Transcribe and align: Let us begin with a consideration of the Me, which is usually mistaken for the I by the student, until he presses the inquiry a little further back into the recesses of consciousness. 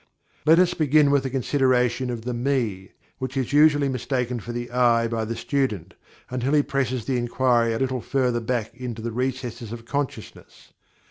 Let 0.47 0.57
us 0.57 0.73
begin 0.73 1.11
with 1.11 1.27
a 1.27 1.29
consideration 1.29 2.09
of 2.09 2.23
the 2.23 2.33
Me, 2.33 2.91
which 3.19 3.37
is 3.37 3.53
usually 3.53 3.87
mistaken 3.87 4.39
for 4.39 4.51
the 4.51 4.71
I 4.71 5.07
by 5.07 5.25
the 5.25 5.35
student, 5.35 5.93
until 6.31 6.53
he 6.53 6.63
presses 6.63 7.05
the 7.05 7.17
inquiry 7.17 7.73
a 7.73 7.77
little 7.77 8.01
further 8.01 8.39
back 8.39 8.73
into 8.75 9.03
the 9.03 9.11
recesses 9.11 9.71
of 9.71 9.85
consciousness. 9.85 10.73